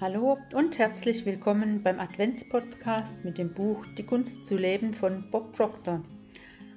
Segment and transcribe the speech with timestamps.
[0.00, 5.52] Hallo und herzlich willkommen beim Adventspodcast mit dem Buch Die Kunst zu leben von Bob
[5.52, 6.02] Proctor.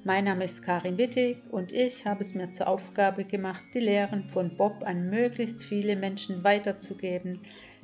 [0.03, 4.25] Mein Name ist Karin Wittig und ich habe es mir zur Aufgabe gemacht, die Lehren
[4.25, 7.39] von Bob an möglichst viele Menschen weiterzugeben.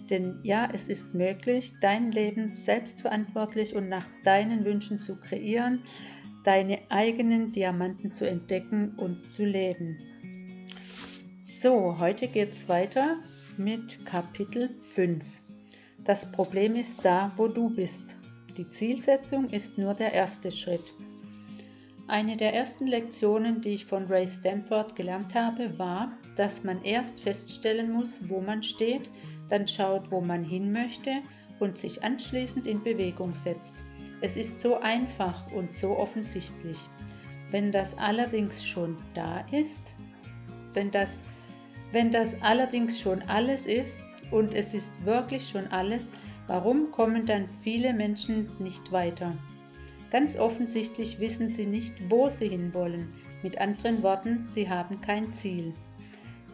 [0.10, 5.84] Denn ja, es ist möglich, dein Leben selbstverantwortlich und nach deinen Wünschen zu kreieren,
[6.44, 10.00] deine eigenen Diamanten zu entdecken und zu leben.
[11.44, 13.20] So, heute geht es weiter
[13.60, 15.42] mit Kapitel 5.
[16.06, 18.16] Das Problem ist da, wo du bist.
[18.56, 20.94] Die Zielsetzung ist nur der erste Schritt.
[22.08, 27.20] Eine der ersten Lektionen, die ich von Ray Stanford gelernt habe, war, dass man erst
[27.20, 29.10] feststellen muss, wo man steht,
[29.50, 31.12] dann schaut, wo man hin möchte
[31.60, 33.76] und sich anschließend in Bewegung setzt.
[34.22, 36.78] Es ist so einfach und so offensichtlich.
[37.52, 39.92] Wenn das allerdings schon da ist,
[40.74, 41.20] wenn das
[41.92, 43.98] wenn das allerdings schon alles ist,
[44.32, 46.10] und es ist wirklich schon alles,
[46.48, 49.36] warum kommen dann viele Menschen nicht weiter?
[50.12, 53.14] Ganz offensichtlich wissen sie nicht, wo sie hinwollen.
[53.44, 55.74] Mit anderen Worten, sie haben kein Ziel.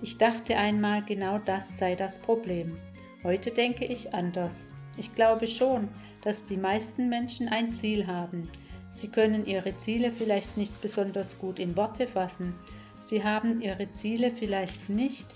[0.02, 2.78] Ich dachte einmal, genau das sei das Problem.
[3.24, 4.68] Heute denke ich anders.
[4.98, 5.88] Ich glaube schon,
[6.24, 8.50] dass die meisten Menschen ein Ziel haben.
[8.92, 12.54] Sie können ihre Ziele vielleicht nicht besonders gut in Worte fassen,
[13.06, 15.28] Sie haben Ihre Ziele vielleicht nicht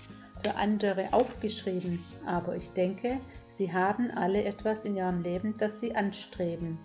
[0.42, 5.94] für andere aufgeschrieben, aber ich denke, Sie haben alle etwas in Ihrem Leben, das Sie
[5.94, 6.78] anstreben.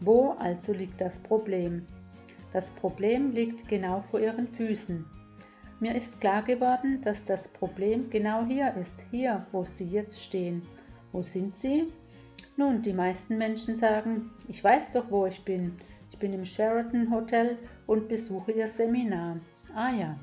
[0.00, 1.84] Wo also liegt das Problem?
[2.54, 5.04] Das Problem liegt genau vor Ihren Füßen.
[5.78, 10.62] Mir ist klar geworden, dass das Problem genau hier ist, hier, wo Sie jetzt stehen.
[11.12, 11.92] Wo sind Sie?
[12.56, 15.76] Nun, die meisten Menschen sagen, ich weiß doch, wo ich bin.
[16.10, 19.36] Ich bin im Sheraton Hotel und besuche Ihr Seminar.
[19.74, 20.16] Ah ja,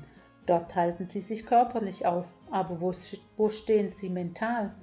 [0.46, 2.92] dort halten sie sich körperlich auf, aber wo,
[3.36, 4.74] wo stehen sie mental?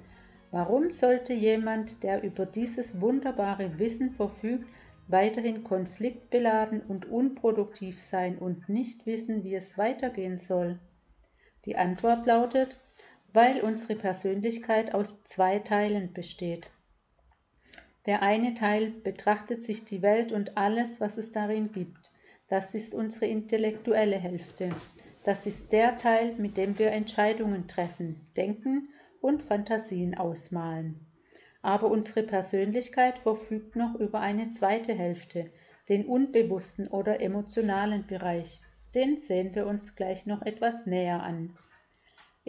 [0.52, 4.66] Warum sollte jemand, der über dieses wunderbare Wissen verfügt,
[5.08, 10.78] weiterhin konfliktbeladen und unproduktiv sein und nicht wissen, wie es weitergehen soll?
[11.64, 12.80] Die Antwort lautet,
[13.32, 16.70] weil unsere Persönlichkeit aus zwei Teilen besteht.
[18.06, 22.09] Der eine Teil betrachtet sich die Welt und alles, was es darin gibt.
[22.50, 24.70] Das ist unsere intellektuelle Hälfte.
[25.22, 28.88] Das ist der Teil, mit dem wir Entscheidungen treffen, denken
[29.20, 31.06] und Fantasien ausmalen.
[31.62, 35.52] Aber unsere Persönlichkeit verfügt noch über eine zweite Hälfte,
[35.88, 38.60] den unbewussten oder emotionalen Bereich.
[38.96, 41.54] Den sehen wir uns gleich noch etwas näher an.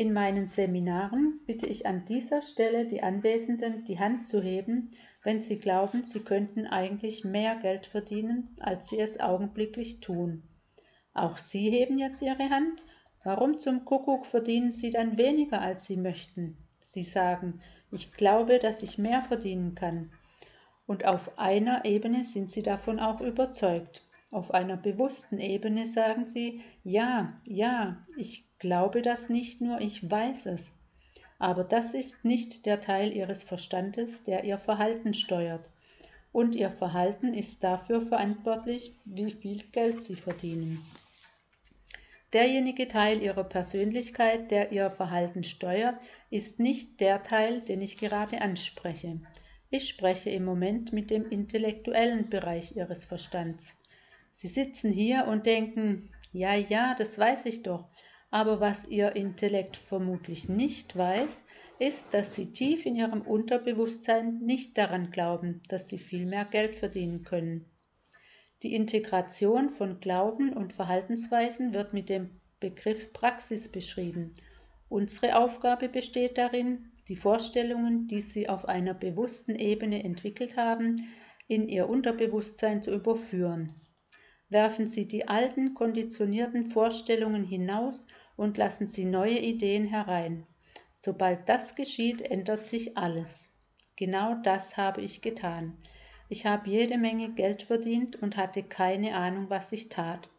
[0.02, 4.90] In meinen Seminaren bitte ich an dieser Stelle die Anwesenden, die Hand zu heben,
[5.22, 10.42] wenn sie glauben, sie könnten eigentlich mehr Geld verdienen, als sie es augenblicklich tun.
[11.14, 12.82] Auch Sie heben jetzt Ihre Hand.
[13.24, 16.58] Warum zum Kuckuck verdienen Sie dann weniger, als Sie möchten?
[16.80, 20.12] Sie sagen, ich glaube, dass ich mehr verdienen kann.
[20.88, 24.02] Und auf einer Ebene sind Sie davon auch überzeugt.
[24.32, 30.48] Auf einer bewussten Ebene sagen Sie, ja, ja, ich glaube das nicht nur, ich weiß
[30.48, 30.72] es.
[31.38, 35.70] Aber das ist nicht der Teil Ihres Verstandes, der Ihr Verhalten steuert
[36.32, 40.84] und Ihr Verhalten ist dafür verantwortlich, wie viel Geld Sie verdienen.
[42.34, 48.42] Derjenige Teil Ihrer Persönlichkeit, der Ihr Verhalten steuert, ist nicht der Teil, den ich gerade
[48.42, 49.20] anspreche.
[49.70, 53.76] Ich spreche im Moment mit dem intellektuellen Bereich Ihres Verstands.
[54.32, 57.90] Sie sitzen hier und denken, ja, ja, das weiß ich doch,
[58.30, 61.44] aber was Ihr Intellekt vermutlich nicht weiß,
[61.80, 66.76] ist, dass Sie tief in Ihrem Unterbewusstsein nicht daran glauben, dass Sie viel mehr Geld
[66.76, 67.66] verdienen können.
[68.64, 74.34] Die Integration von Glauben und Verhaltensweisen wird mit dem Begriff Praxis beschrieben.
[74.88, 80.96] Unsere Aufgabe besteht darin, die Vorstellungen, die Sie auf einer bewussten Ebene entwickelt haben,
[81.48, 83.76] in Ihr Unterbewusstsein zu überführen.
[84.52, 90.46] Werfen Sie die alten, konditionierten Vorstellungen hinaus und lassen Sie neue Ideen herein.
[91.00, 93.50] Sobald das geschieht, ändert sich alles.
[93.96, 95.78] Genau das habe ich getan.
[96.28, 100.30] Ich habe jede Menge Geld verdient und hatte keine Ahnung, was ich tat.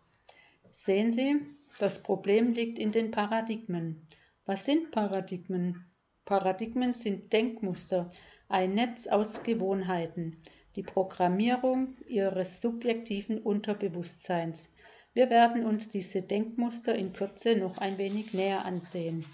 [0.71, 1.41] Sehen Sie,
[1.79, 4.07] das Problem liegt in den Paradigmen.
[4.45, 5.87] Was sind Paradigmen?
[6.27, 8.11] Paradigmen sind Denkmuster,
[8.49, 10.37] ein Netz aus Gewohnheiten,
[10.77, 14.71] die Programmierung Ihres subjektiven Unterbewusstseins.
[15.15, 19.25] Wir werden uns diese Denkmuster in Kürze noch ein wenig näher ansehen.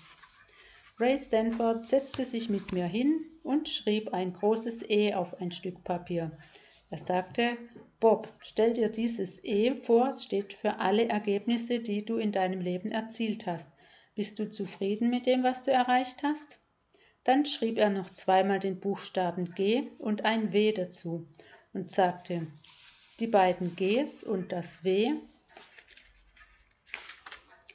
[0.98, 5.84] Ray Stanford setzte sich mit mir hin und schrieb ein großes E auf ein Stück
[5.84, 6.36] Papier.
[6.90, 7.56] Er sagte,
[8.00, 12.90] Bob, stell dir dieses E vor, steht für alle Ergebnisse, die du in deinem Leben
[12.90, 13.70] erzielt hast.
[14.14, 16.60] Bist du zufrieden mit dem, was du erreicht hast?
[17.24, 21.26] Dann schrieb er noch zweimal den Buchstaben G und ein W dazu
[21.72, 22.46] und sagte,
[23.20, 25.14] die beiden Gs und das W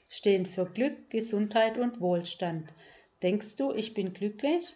[0.10, 2.72] stehen für Glück, Gesundheit und Wohlstand.
[3.22, 4.74] Denkst du, ich bin glücklich?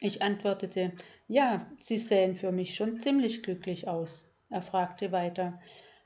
[0.00, 0.92] Ich antwortete,
[1.28, 4.24] ja, Sie sähen für mich schon ziemlich glücklich aus.
[4.50, 5.60] Er fragte weiter,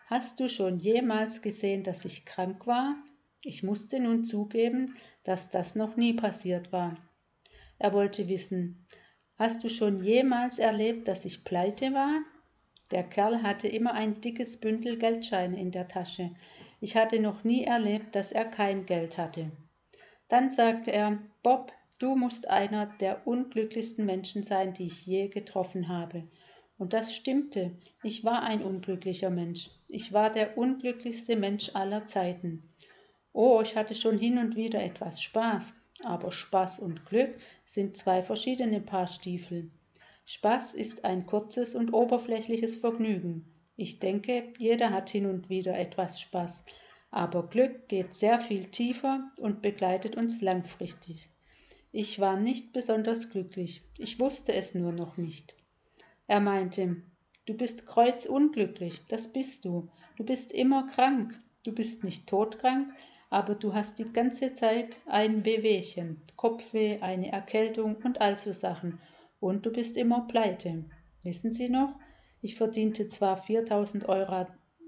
[0.07, 2.97] Hast du schon jemals gesehen, dass ich krank war?
[3.45, 6.97] Ich musste nun zugeben, dass das noch nie passiert war.
[7.79, 8.87] Er wollte wissen,
[9.39, 12.23] Hast du schon jemals erlebt, dass ich pleite war?
[12.91, 16.33] Der Kerl hatte immer ein dickes Bündel Geldscheine in der Tasche.
[16.81, 19.53] Ich hatte noch nie erlebt, dass er kein Geld hatte.
[20.29, 25.87] Dann sagte er, Bob, du musst einer der unglücklichsten Menschen sein, die ich je getroffen
[25.87, 26.25] habe.
[26.77, 27.77] Und das stimmte.
[28.03, 29.71] Ich war ein unglücklicher Mensch.
[29.87, 32.63] Ich war der unglücklichste Mensch aller Zeiten.
[33.33, 38.23] Oh, ich hatte schon hin und wieder etwas Spaß, aber Spaß und Glück sind zwei
[38.23, 39.71] verschiedene Paar Stiefel.
[40.27, 43.45] Spaß ist ein kurzes und oberflächliches Vergnügen.
[43.77, 46.65] Ich denke, jeder hat hin und wieder etwas Spaß,
[47.11, 51.31] aber Glück geht sehr viel tiefer und begleitet uns langfristig.
[51.91, 55.55] Ich war nicht besonders glücklich, ich wusste es nur noch nicht.
[56.27, 57.03] Er meinte,
[57.47, 62.93] du bist kreuzunglücklich, das bist du, du bist immer krank, du bist nicht todkrank,
[63.31, 69.01] aber du hast die ganze Zeit ein Wehwehchen, Kopfweh, eine Erkältung und all so Sachen
[69.41, 70.85] und du bist immer pleite.
[71.23, 71.99] Wissen Sie noch?
[72.41, 74.47] Ich verdiente zwar 4000 Euro,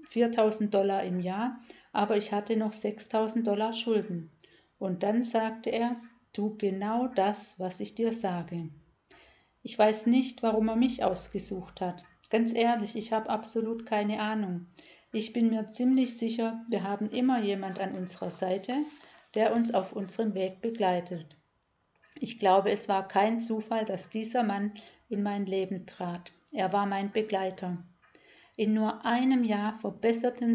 [0.09, 1.59] 4000 Dollar im Jahr,
[1.91, 4.31] aber ich hatte noch 6000 Dollar Schulden.
[4.79, 5.97] Und dann sagte er,
[6.33, 8.69] tu genau das, was ich dir sage.
[9.63, 12.03] Ich weiß nicht, warum er mich ausgesucht hat.
[12.29, 14.67] Ganz ehrlich, ich habe absolut keine Ahnung.
[15.13, 18.85] Ich bin mir ziemlich sicher, wir haben immer jemand an unserer Seite,
[19.35, 21.35] der uns auf unserem Weg begleitet.
[22.17, 24.73] Ich glaube, es war kein Zufall, dass dieser Mann
[25.09, 26.31] in mein Leben trat.
[26.53, 27.83] Er war mein Begleiter.
[28.55, 29.77] In nur einem Jahr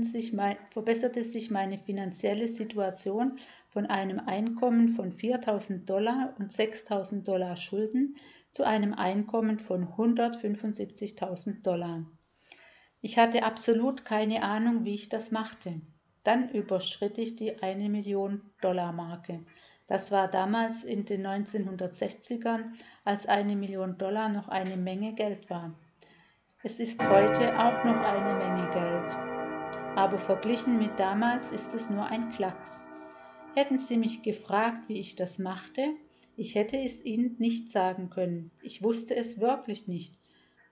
[0.02, 3.36] sich mein, verbesserte sich meine finanzielle Situation
[3.68, 8.16] von einem Einkommen von 4000 Dollar und 6000 Dollar Schulden
[8.52, 12.06] zu einem Einkommen von 175.000 Dollar.
[13.00, 15.80] Ich hatte absolut keine Ahnung, wie ich das machte.
[16.24, 19.44] Dann überschritt ich die eine Million Dollar Marke.
[19.86, 22.64] Das war damals in den 1960ern,
[23.04, 25.72] als eine Million Dollar noch eine Menge Geld war.
[26.64, 29.16] Es ist heute auch noch eine Menge Geld.
[29.94, 32.82] Aber verglichen mit damals ist es nur ein Klacks.
[33.54, 35.94] Hätten Sie mich gefragt, wie ich das machte,
[36.36, 38.50] ich hätte es Ihnen nicht sagen können.
[38.60, 40.18] Ich wusste es wirklich nicht.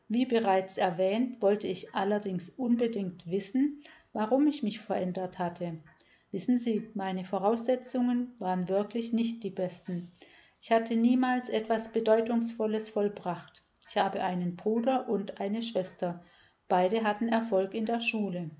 [0.09, 3.81] Wie bereits erwähnt, wollte ich allerdings unbedingt wissen,
[4.13, 5.79] warum ich mich verändert hatte.
[6.31, 10.11] Wissen Sie, meine Voraussetzungen waren wirklich nicht die besten.
[10.61, 13.63] Ich hatte niemals etwas Bedeutungsvolles vollbracht.
[13.89, 16.23] Ich habe einen Bruder und eine Schwester.
[16.69, 18.51] Beide hatten Erfolg in der Schule.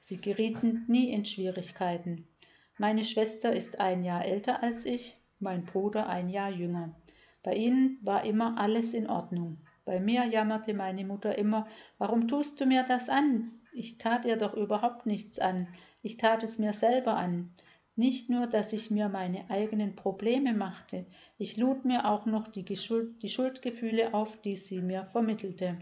[0.00, 2.28] Sie gerieten nie in Schwierigkeiten.
[2.76, 6.94] Meine Schwester ist ein Jahr älter als ich, mein Bruder ein Jahr jünger.
[7.42, 9.58] Bei ihnen war immer alles in Ordnung.
[9.84, 11.66] Bei mir jammerte meine Mutter immer,
[11.98, 13.52] warum tust du mir das an?
[13.72, 15.68] Ich tat ihr doch überhaupt nichts an.
[16.02, 17.52] Ich tat es mir selber an.
[17.96, 21.06] Nicht nur, dass ich mir meine eigenen Probleme machte,
[21.38, 25.78] ich lud mir auch noch die, Geschuld, die Schuldgefühle auf, die sie mir vermittelte.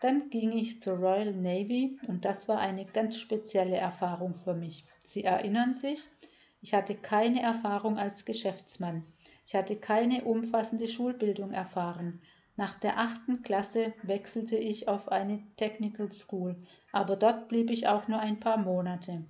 [0.00, 4.84] Dann ging ich zur Royal Navy und das war eine ganz spezielle Erfahrung für mich.
[5.02, 6.06] Sie erinnern sich,
[6.60, 9.04] ich hatte keine Erfahrung als Geschäftsmann.
[9.46, 12.20] Ich hatte keine umfassende Schulbildung erfahren.
[12.56, 16.56] Nach der achten Klasse wechselte ich auf eine Technical School,
[16.90, 19.24] aber dort blieb ich auch nur ein paar Monate.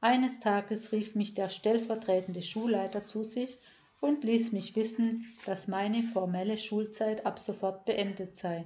[0.00, 3.58] Eines Tages rief mich der stellvertretende Schulleiter zu sich
[4.00, 8.64] und ließ mich wissen, dass meine formelle Schulzeit ab sofort beendet sei.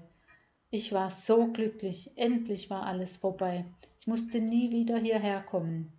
[0.70, 3.64] Ich war so glücklich, endlich war alles vorbei.
[3.98, 5.92] Ich musste nie wieder hierher kommen.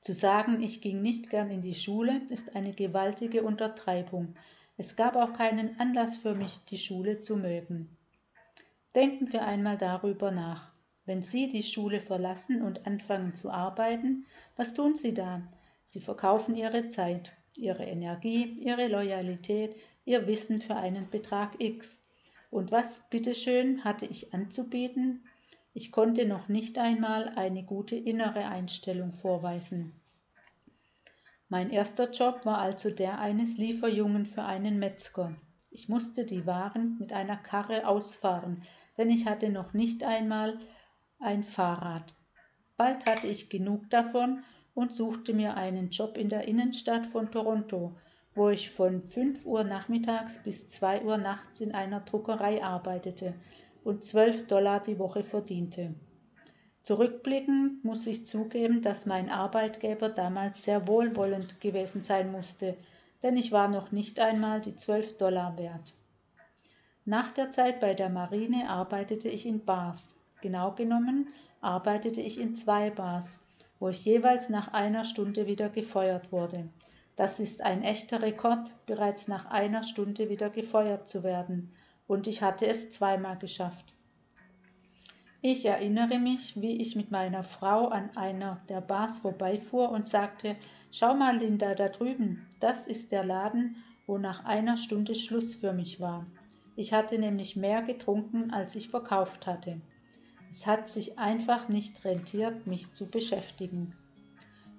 [0.00, 4.34] Zu sagen, ich ging nicht gern in die Schule, ist eine gewaltige Untertreibung.
[4.76, 7.96] Es gab auch keinen Anlass für mich, die Schule zu mögen.
[8.94, 10.72] Denken wir einmal darüber nach.
[11.06, 14.26] Wenn Sie die Schule verlassen und anfangen zu arbeiten,
[14.56, 15.42] was tun Sie da?
[15.84, 22.02] Sie verkaufen Ihre Zeit, Ihre Energie, Ihre Loyalität, Ihr Wissen für einen Betrag X.
[22.50, 25.24] Und was, bitteschön, hatte ich anzubieten?
[25.72, 29.92] Ich konnte noch nicht einmal eine gute innere Einstellung vorweisen.
[31.54, 35.36] Mein erster Job war also der eines Lieferjungen für einen Metzger.
[35.70, 38.60] Ich musste die Waren mit einer Karre ausfahren,
[38.98, 40.58] denn ich hatte noch nicht einmal
[41.20, 42.12] ein Fahrrad.
[42.76, 44.42] Bald hatte ich genug davon
[44.74, 47.96] und suchte mir einen Job in der Innenstadt von Toronto,
[48.34, 53.32] wo ich von 5 Uhr nachmittags bis 2 Uhr nachts in einer Druckerei arbeitete
[53.84, 55.94] und 12 Dollar die Woche verdiente.
[56.84, 62.76] Zurückblickend muss ich zugeben, dass mein Arbeitgeber damals sehr wohlwollend gewesen sein musste,
[63.22, 65.94] denn ich war noch nicht einmal die 12 Dollar wert.
[67.06, 70.14] Nach der Zeit bei der Marine arbeitete ich in Bars.
[70.42, 71.28] Genau genommen
[71.62, 73.40] arbeitete ich in zwei Bars,
[73.80, 76.68] wo ich jeweils nach einer Stunde wieder gefeuert wurde.
[77.16, 81.72] Das ist ein echter Rekord, bereits nach einer Stunde wieder gefeuert zu werden,
[82.06, 83.94] und ich hatte es zweimal geschafft.
[85.46, 90.56] Ich erinnere mich, wie ich mit meiner Frau an einer der Bars vorbeifuhr und sagte,
[90.90, 95.74] Schau mal, Linda, da drüben, das ist der Laden, wo nach einer Stunde Schluss für
[95.74, 96.24] mich war.
[96.76, 99.82] Ich hatte nämlich mehr getrunken, als ich verkauft hatte.
[100.50, 103.92] Es hat sich einfach nicht rentiert, mich zu beschäftigen.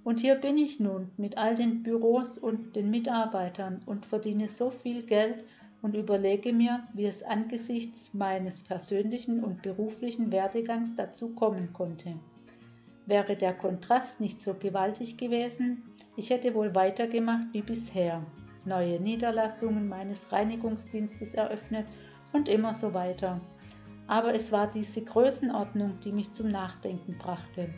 [0.03, 4.71] Und hier bin ich nun mit all den Büros und den Mitarbeitern und verdiene so
[4.71, 5.43] viel Geld
[5.85, 12.15] und überlege mir, wie es angesichts meines persönlichen und beruflichen Werdegangs dazu kommen konnte.
[13.05, 15.83] Wäre der Kontrast nicht so gewaltig gewesen,
[16.17, 18.25] ich hätte wohl weitergemacht wie bisher,
[18.65, 21.85] neue Niederlassungen meines Reinigungsdienstes eröffnet
[22.33, 23.39] und immer so weiter.
[24.07, 27.69] Aber es war diese Größenordnung, die mich zum Nachdenken brachte.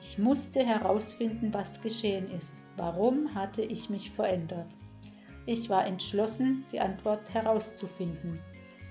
[0.00, 2.54] Ich musste herausfinden, was geschehen ist.
[2.78, 4.68] Warum hatte ich mich verändert?
[5.46, 8.38] Ich war entschlossen, die Antwort herauszufinden.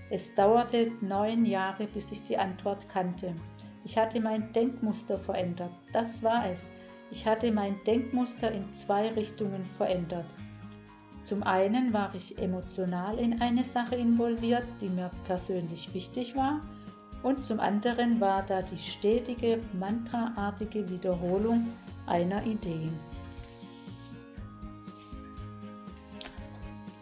[0.10, 3.34] Es dauerte neun Jahre, bis ich die Antwort kannte.
[3.86, 5.72] Ich hatte mein Denkmuster verändert.
[5.94, 6.68] Das war es.
[7.12, 10.26] Ich hatte mein Denkmuster in zwei Richtungen verändert.
[11.24, 16.62] Zum einen war ich emotional in eine Sache involviert, die mir persönlich wichtig war,
[17.24, 21.68] und zum anderen war da die stetige, mantraartige Wiederholung
[22.08, 22.90] einer Idee.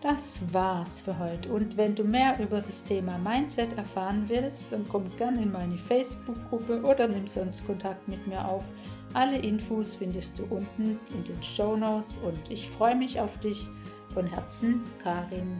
[0.01, 1.51] Das war's für heute.
[1.51, 5.77] Und wenn du mehr über das Thema Mindset erfahren willst, dann komm gerne in meine
[5.77, 8.71] Facebook-Gruppe oder nimm sonst Kontakt mit mir auf.
[9.13, 13.67] Alle Infos findest du unten in den Show Notes und ich freue mich auf dich.
[14.13, 15.57] Von Herzen, Karin.